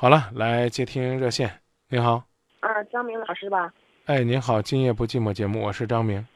[0.00, 1.50] 好了，来接听热线。
[1.90, 2.24] 你好，
[2.60, 3.70] 啊，张明老师吧？
[4.06, 6.26] 哎，您好，今夜不寂寞节目，我是张明。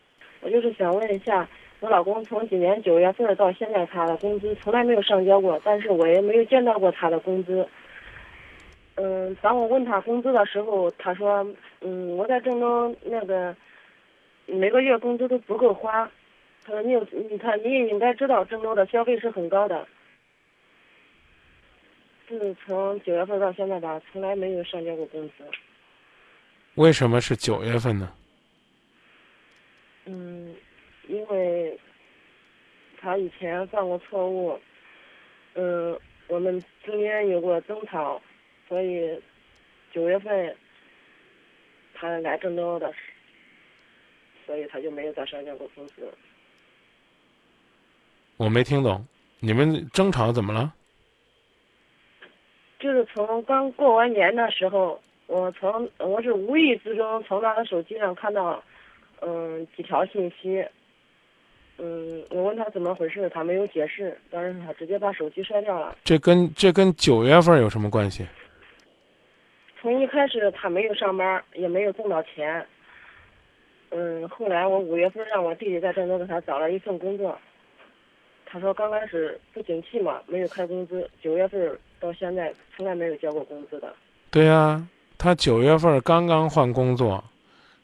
[0.42, 1.48] 我就是想问一下，
[1.80, 7.66] 我老公从今年九月份到现在，他的工资从来没有上交过，但是我也没有见到过他的工资。
[8.96, 11.42] 嗯，当我问他工资的时候，他说，
[11.80, 13.56] 嗯，我在郑州那个
[14.44, 16.06] 每个月工资都不够花。
[16.66, 19.88] 他说你有，你看你也应该知道郑州的消费是很高的。
[22.28, 25.44] 是从九月份到现在吧，从来没有上交过工资。
[26.74, 28.12] 为什么是九月份呢？
[30.06, 30.54] 嗯，
[31.08, 31.78] 因为
[33.00, 34.58] 他以前犯过错误，
[35.54, 38.20] 嗯，我们中间有过争吵，
[38.68, 39.20] 所以
[39.92, 40.56] 九月份
[41.94, 42.92] 他来郑州的，
[44.44, 46.12] 所以他就没有再上交过工资。
[48.36, 49.06] 我没听懂，
[49.40, 50.74] 你们争吵怎么了？
[52.84, 58.62] 就是从刚过完年的时候，我从我是无意之中从他的手机上看到，
[59.22, 60.62] 嗯，几条信息。
[61.78, 65.96] 嗯，我问他怎么回事，他没有解释，当时他直接把手机摔掉了。
[66.04, 68.26] 这跟这跟九月份有什么关系？
[69.80, 72.66] 从一开始他没有上班，也没有挣到钱。
[73.92, 77.38] 嗯，后来我五月份让我弟弟在郑州给他找了一份工作。
[78.54, 81.76] 他说刚开始不景气嘛，没有开工资，九月份。
[81.98, 83.92] 到现在从来没有交过工资的。
[84.30, 84.86] 对呀，
[85.18, 87.24] 他九月份刚刚换工作，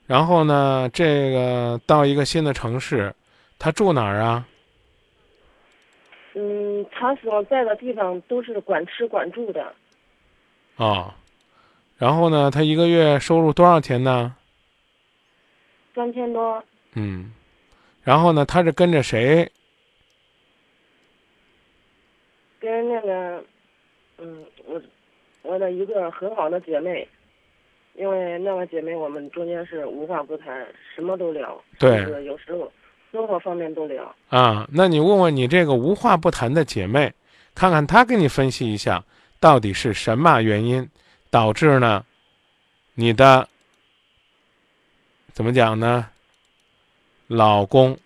[0.07, 3.13] 然后呢，这个到一个新的城市，
[3.59, 4.47] 他住哪儿啊？
[6.35, 9.73] 嗯，他所在的地方都是管吃管住的。
[10.77, 11.17] 啊，
[11.99, 14.37] 然后呢，他一个月收入多少钱呢？
[15.97, 16.63] 三千多。
[16.93, 17.33] 嗯，
[18.05, 19.51] 然后呢，他是跟着谁？
[22.61, 23.43] 跟那个。
[24.23, 24.79] 嗯，我
[25.41, 27.09] 我的一个很好的姐妹，
[27.95, 31.59] 因为那个姐妹我们中间是无话不谈，什么都聊。
[31.79, 32.71] 对，有时候
[33.11, 34.15] 生活方面都聊。
[34.29, 37.11] 啊，那你问问你这个无话不谈的姐妹，
[37.55, 39.03] 看看她给你分析一下，
[39.41, 40.87] 到底是什么原因
[41.31, 42.05] 导致呢？
[42.93, 43.49] 你的
[45.33, 46.11] 怎么讲呢？
[47.27, 47.97] 老公。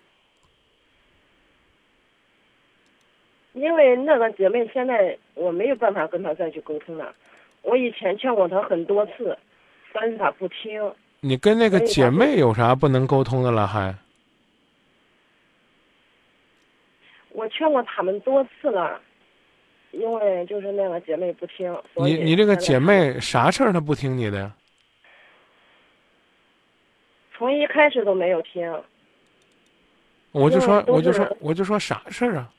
[3.54, 7.14] 因为那个姐妹现在我没有办法跟她再去沟通了，
[7.62, 9.38] 我以前劝过她很多次，
[9.92, 10.92] 但是她不听。
[11.20, 13.94] 你跟那个姐妹有啥不能沟通的了还？
[17.30, 19.00] 我劝过他们多次了，
[19.92, 21.76] 因为就是那个姐妹不听。
[21.94, 24.52] 你你这个姐妹啥事儿她不听你的呀？
[27.36, 28.82] 从一开始都没有听。
[30.32, 32.50] 我就说我就说我就说啥事儿啊？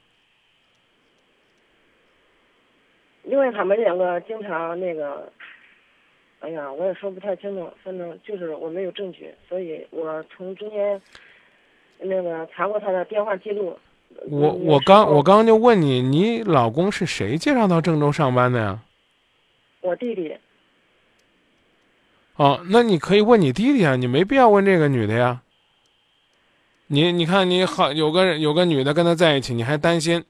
[3.36, 5.30] 因为他们两个经常那个，
[6.40, 11.02] 哎呀，我也说不太清楚，反正就是我没有证据，所以我从中间
[12.00, 13.78] 那个查过他的电话记录。
[14.30, 18.80] 我我刚我刚刚就问你，你老公是谁介绍到郑州上班的呀？
[19.82, 20.34] 我弟弟。
[22.38, 25.42] 哦，那你可以问你弟弟啊，你没必要问这个女的呀。
[26.88, 30.24] 你你看你好有个有个女的跟他在一起，你还担心？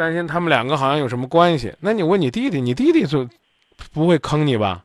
[0.00, 1.74] 担心他们两个好像有什么关系？
[1.80, 3.28] 那你问你弟弟，你弟弟就
[3.92, 4.82] 不会坑你吧？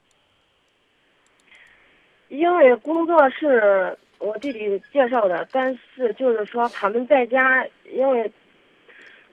[2.27, 8.29] 因为工作是我弟弟介绍的，但是就是说他们在家，因为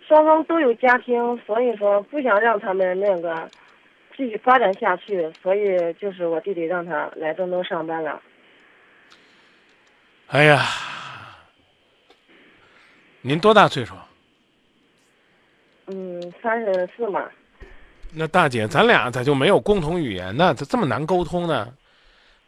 [0.06, 3.50] 双方都有家庭，所以说不想让他们那个
[4.16, 8.22] 继续发展下去，所以就是我弟弟让他来郑州上班了。
[10.28, 10.62] 哎呀，
[13.20, 13.94] 您多大岁数？
[16.42, 17.24] 嗯，三十四嘛。
[18.14, 20.52] 那大姐，咱俩咋就没有共同语言呢？
[20.54, 21.68] 咋这么难沟通呢？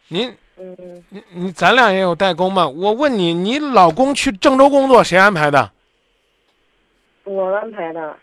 [0.08, 2.68] 您，嗯，你你，咱俩也有代沟吗？
[2.68, 5.70] 我问你，你老公去郑州工作谁安排的？
[7.24, 8.16] 我安排的。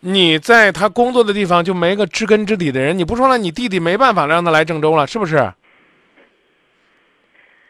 [0.00, 2.96] 你在他工作的地方就没个知根知底的人？
[2.96, 5.52] 你不说了，你弟弟没办法让他来郑州了，是不是？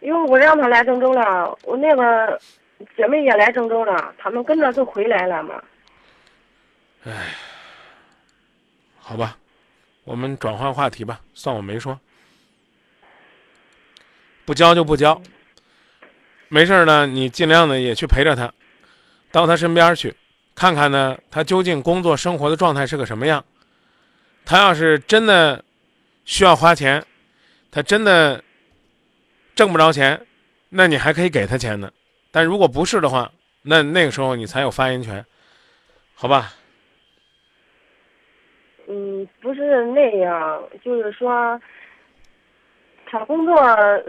[0.01, 2.39] 因为我让他来郑州了，我那个
[2.97, 5.63] 姐妹也来郑州了，他们跟着就回来了嘛。
[7.05, 7.35] 唉，
[8.99, 9.37] 好吧，
[10.05, 11.99] 我们转换话题吧，算我没说。
[14.45, 15.21] 不交就不交，
[16.49, 18.53] 没事呢，你尽量的也去陪着他，
[19.31, 20.15] 到他身边去，
[20.55, 23.45] 看看呢，他究竟工作生活的状态是个什么样。
[24.45, 25.63] 他要是真的
[26.25, 27.05] 需要花钱，
[27.71, 28.43] 他真的
[29.55, 30.27] 挣不着钱，
[30.71, 31.93] 那你还可以给他钱呢。
[32.31, 33.31] 但如果不是的话，
[33.63, 35.25] 那那个时候你才有发言权，
[36.15, 36.55] 好吧？
[38.89, 41.61] 嗯，不是那样，就是说，
[43.05, 43.55] 他工作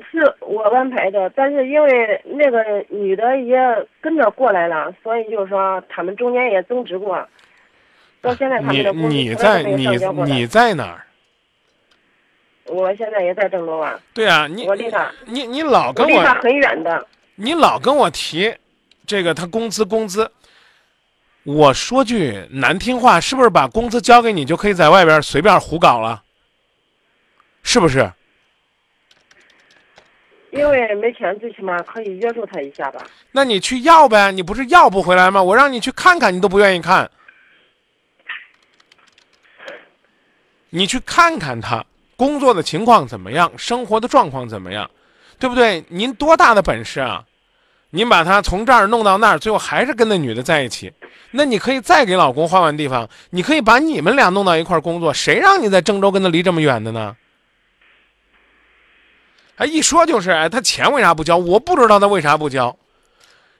[0.10, 3.60] 是我安排的，但是因为那个女的也
[4.00, 7.28] 跟着过来了，所以就是说他们中间也争执过。
[8.22, 9.88] 到现在他们你的工资你从来在你
[10.34, 11.06] 你在哪儿？
[12.66, 17.06] 我现在也在郑州啊，对啊，你我离他你你老我跟我离他很远的。
[17.36, 18.54] 你老跟我提
[19.06, 20.30] 这个他工资工资，
[21.44, 26.24] 我说句难听话，是不是把工资交给你就可以在外边随便胡搞了？
[27.64, 28.12] 是不是？
[30.52, 33.06] 因为没钱，最起码可以约束他一下吧。
[33.32, 35.42] 那你去要呗，你不是要不回来吗？
[35.42, 37.10] 我让你去看看，你都不愿意看。
[40.72, 44.90] 你去看看他工作的情况怎么样，生活的状况怎么样，
[45.40, 45.84] 对不对？
[45.88, 47.24] 您多大的本事啊！
[47.92, 50.94] 您把他从这儿弄到那儿，最后还是跟那女的在一起，
[51.32, 57.16] 那你可以再给老公换换地方，你可以把你们俩弄到一块儿工作，谁让你在郑州跟他离这么远的呢？
[59.56, 61.36] 哎，一说就是，哎，他钱为啥不交？
[61.36, 62.76] 我不知道他为啥不交。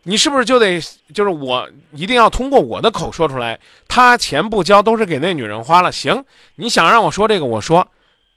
[0.04, 0.80] 你是不是就得
[1.14, 3.60] 就是我一定要通过我的口说出来？
[3.88, 5.92] 他钱不交都是给那女人花了。
[5.92, 6.24] 行，
[6.56, 7.86] 你想让我说这个，我说，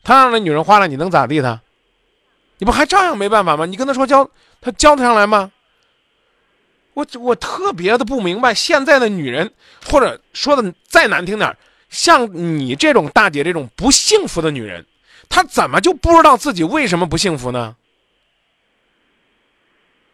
[0.03, 1.61] 他让那女人花了，你能咋地他？
[2.59, 3.65] 你不还照样没办法吗？
[3.65, 4.29] 你跟他说交，
[4.61, 5.53] 他交得上来吗？
[6.95, 9.53] 我我特别的不明白，现在的女人，
[9.87, 11.57] 或者说的再难听点，
[11.89, 14.87] 像你这种大姐这种不幸福的女人，
[15.29, 17.77] 她怎么就不知道自己为什么不幸福呢？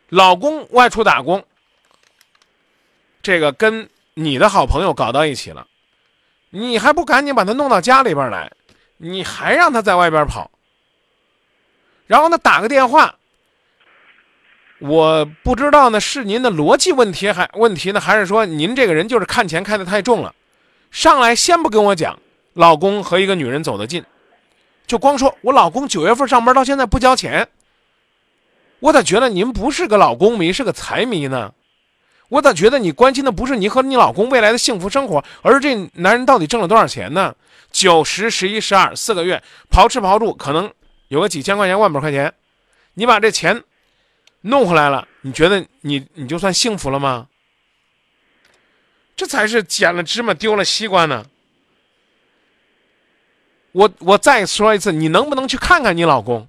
[0.09, 1.45] 老公外出打工，
[3.23, 5.67] 这个跟你的好朋友搞到一起了，
[6.51, 8.51] 你还不赶紧把他弄到家里边来？
[8.97, 10.51] 你还让他在外边跑，
[12.07, 13.18] 然后呢打个电话，
[14.81, 20.35] 我不知道呢是您的逻辑问题还问题呢，还是说您这个人就是看钱看得太重了？
[20.91, 22.19] 上来先不跟我讲，
[22.55, 24.05] 老公和一个女人走得近，
[24.87, 27.49] 就光说我老公九月份上班到现在不交钱。
[28.81, 31.53] 我咋觉得您不是个老公迷，是个财迷呢？
[32.29, 37.35] 我咋觉得你关心的不是你和你老公未来的幸福生活，而是这男人到底挣了多少钱呢？
[37.73, 40.71] 九十、十一、十二四个月，刨吃刨住，可能
[41.09, 42.33] 有个几千块钱、万把块钱，
[42.95, 43.63] 你把这钱
[44.43, 47.27] 弄回来了，你觉得你你就算幸福了吗？
[49.17, 51.27] 这才是捡了芝麻丢了西瓜呢。
[53.73, 56.49] 我我再说一次，你能不能去看看你老公？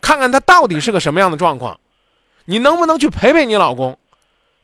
[0.00, 1.78] 看看他到底是个什么样的状况，
[2.46, 3.98] 你能不能去陪陪你老公？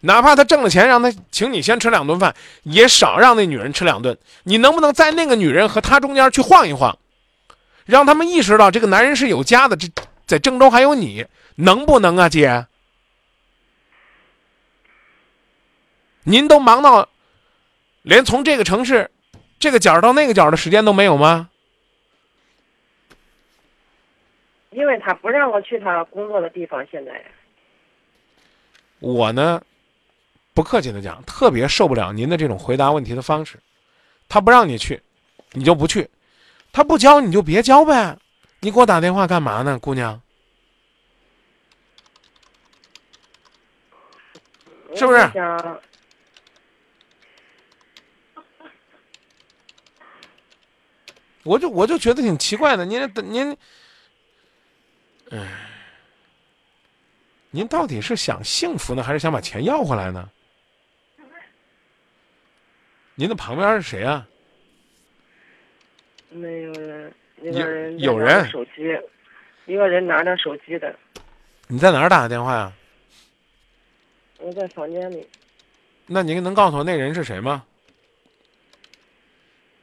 [0.01, 4.19] 哪怕他挣了钱，让他请你先吃两顿饭，也少让那女人吃两顿。
[4.43, 6.99] 你能不能在那个女人和他中间去晃一晃，
[7.85, 9.77] 让他们意识到这个男人是有家的？
[9.77, 9.89] 这
[10.27, 11.27] 在郑州还有你，
[11.57, 12.67] 能不能啊，姐？
[16.25, 17.09] 您都忙到
[18.03, 19.11] 连从这个城市
[19.59, 21.51] 这个角到那个角的时间都没有吗？
[24.71, 27.25] 因为他不让我去他工作的地方，现在
[28.99, 29.63] 我呢，
[30.53, 33.61] 不客气的讲，特别受不了您的这种回答问题的方式。
[34.29, 35.01] 他不让你去，
[35.53, 36.09] 你就不去；
[36.73, 38.17] 他不教，你就别教呗。
[38.65, 40.19] 你给我打电话干嘛呢，姑娘？
[44.97, 45.19] 是不是
[51.43, 53.55] 我就我就觉得挺奇怪的，您您，
[55.29, 55.69] 哎，
[57.51, 60.31] 您到底是想幸福呢，还是想把钱要回来呢？
[63.15, 64.27] 您的旁边是谁啊？
[66.31, 68.49] 没有人，一有个人有人。
[68.49, 68.99] 手机，
[69.67, 70.99] 一个人拿着手机的，
[71.69, 72.73] 你在哪儿打的电话呀、
[74.39, 75.29] 我在房间里，
[76.07, 77.63] 那您能告诉我那人是谁吗？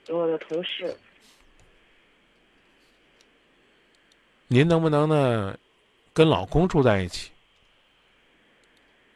[0.10, 0.92] 我的同事，
[4.48, 5.56] 您能不能呢，
[6.14, 7.30] 跟老公住在一起，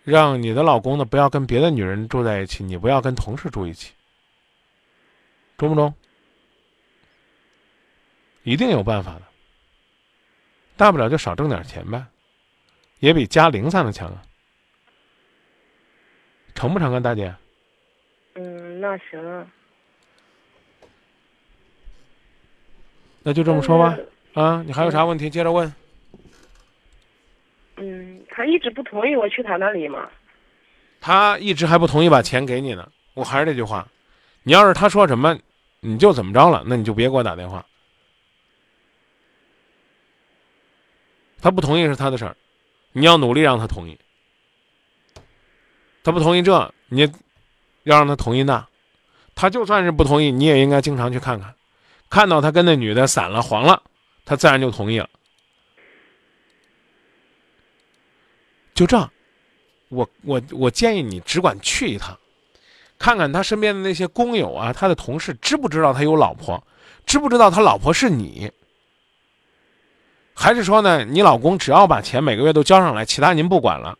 [0.03, 3.91] 让你的老公呢不要跟别的女人住在一起，你不要跟同事住一起，
[5.57, 5.91] 中不中？
[8.45, 9.23] 一定有办法的，
[10.77, 12.05] 大不了就少挣点钱呗，
[12.99, 14.21] 也比加零散的强啊，
[16.53, 17.33] 成不成啊，大姐？
[18.35, 19.47] 嗯，那行啊，
[23.23, 23.97] 那就这么说吧。
[24.35, 25.73] 啊，你还有啥问题接着问？
[27.77, 30.07] 嗯，他一直不同意我去他那里嘛。
[31.01, 32.87] 他一直还不同意把钱给你呢。
[33.15, 33.87] 我还是这句话，
[34.43, 35.35] 你要是他说什么，
[35.79, 37.65] 你就怎么着了，那你就别给我打电话。
[41.45, 42.35] 他不同意是他的事儿，
[42.91, 43.95] 你要努力让他同意。
[46.03, 47.01] 他不同意这，你
[47.83, 48.67] 要让他同意那，
[49.35, 51.53] 他就算是不同意，你也应该经常去看看，
[52.09, 53.79] 看到他跟那女的散了黄了，
[54.25, 55.07] 他自然就同意了。
[58.73, 59.07] 就这样，
[59.89, 62.17] 我我我建议你只管去一趟，
[62.97, 66.65] 看看他身边的那些工友啊，他的同事知不知道他有老婆，
[67.05, 68.51] 知不知道他老婆是你。
[70.35, 73.97] 还是说呢，你老公只要把钱每个月都交上来，其他您不管了？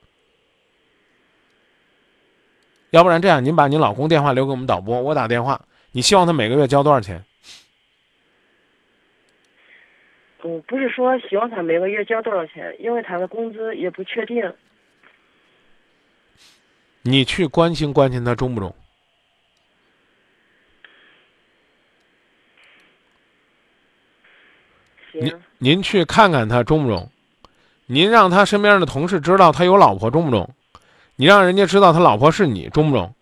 [2.91, 5.59] 要不然这样，您把您老公电话留给我们导播，我打电话。
[5.91, 7.23] 你希望他每个月交多少钱？
[10.43, 14.53] 我不是说希望他每个月交多少钱，因为他的工资也不确定。
[17.01, 18.75] 你去关心关心他中不中？
[25.21, 27.09] 您您去看看他中不中？
[27.85, 30.49] 您让他身边的同事知道他有老婆中不中？
[31.15, 33.13] 你让人家知道他老婆是你中不中？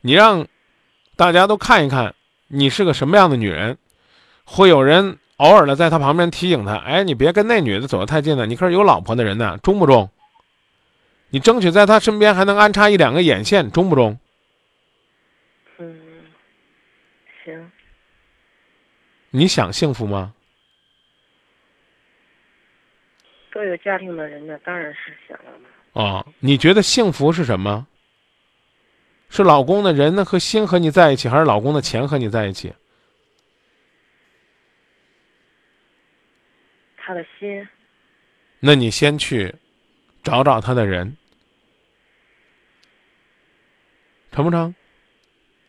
[0.00, 0.46] 你让
[1.16, 2.14] 大家都看一看
[2.46, 3.76] 你是个什么样的女人？
[4.44, 10.08] 会有人偶尔的在他旁边提醒他：哎，你别跟那女的走得太近了，你可是有老婆的人呢，中不中？
[11.30, 14.18] 你争取在他身边还能安插一两个眼线，中不中？
[15.76, 16.00] 嗯，
[17.44, 17.70] 行。
[19.30, 20.32] 你想幸福吗？
[23.52, 25.68] 都有家庭的人呢，当然是想了嘛。
[25.92, 27.86] 哦，你觉得幸福是什么？
[29.30, 32.72] 是老公的人呢和心和你在一起，还是老公的钱和你在一起？
[36.96, 37.66] 他的心。
[38.60, 39.54] 那你先去
[40.22, 41.16] 找找他的人，
[44.32, 44.74] 成不成？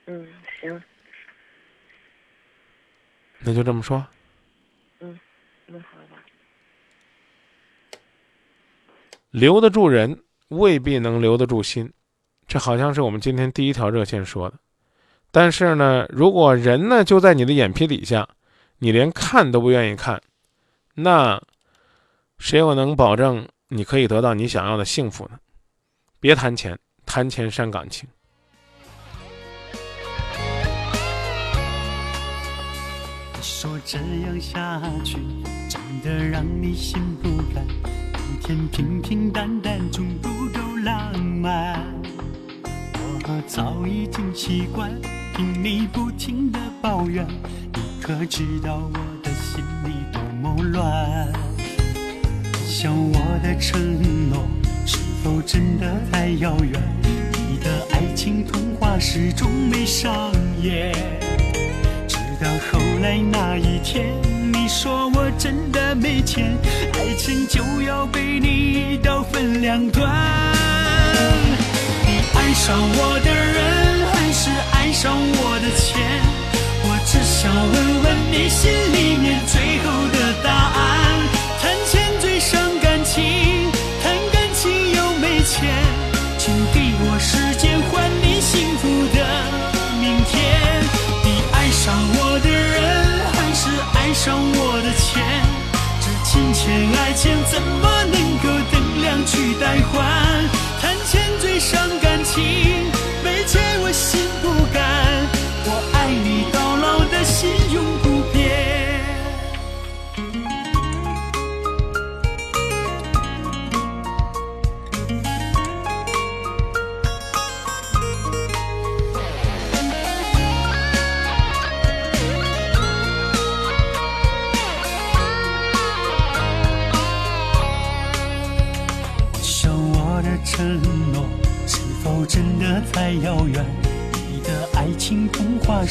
[0.05, 0.27] 嗯，
[0.59, 0.83] 行。
[3.39, 4.05] 那就这么说。
[4.99, 5.19] 嗯，
[5.65, 6.23] 那好吧。
[9.39, 10.19] 留得住人，
[10.49, 11.93] 未必能留得住心，
[12.45, 14.57] 这好像是我们今天第一条热线说的。
[15.31, 18.27] 但是呢，如果人呢就在你的眼皮底下，
[18.79, 20.21] 你连看都不愿意看，
[20.95, 21.41] 那
[22.37, 25.39] 谁又能保证你可以得到你想要的幸福呢？
[26.19, 28.09] 别谈钱，谈钱伤感情。
[33.41, 35.17] 说这样下去，
[35.69, 37.65] 真的让你心不甘。
[38.41, 41.79] 天平平淡淡中不够浪漫，
[43.23, 44.91] 我早已经习惯
[45.35, 47.25] 听你不停的抱怨，
[47.73, 51.31] 你可知道我的心里多么乱？
[52.65, 53.79] 想我的承
[54.29, 54.47] 诺
[54.85, 56.81] 是否真的太遥远？
[57.03, 60.31] 你的爱情童话始终没上
[60.61, 60.93] 演，
[62.07, 64.13] 直到后来那一天。
[64.51, 66.57] 你说我真的没钱，
[66.93, 70.09] 爱情就要被你一刀分两段。
[72.05, 76.21] 你爱上我的人，还是爱上我的钱？
[76.83, 80.68] 我只想问问你心里面最后的答案。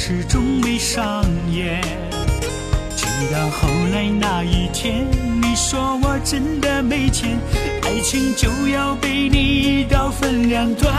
[0.01, 1.83] 始终没上演。
[2.97, 5.05] 直到后来那一天，
[5.43, 7.37] 你说我真的没钱，
[7.83, 10.95] 爱情就要被你一刀分两段。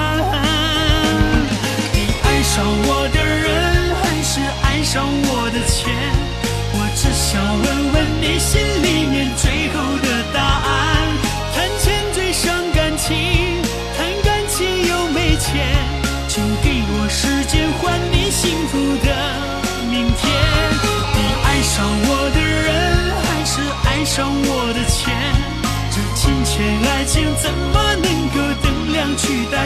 [1.94, 5.96] 你爱上我的人，还是爱上我的钱？
[6.74, 10.89] 我只想问问你心里面最后的答案。
[27.20, 29.59] 情怎么能够等量取代？